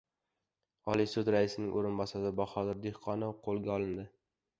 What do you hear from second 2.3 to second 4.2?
Bahodir Dehqonov qo‘lga olindi